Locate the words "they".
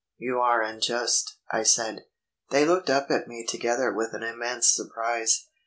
2.49-2.65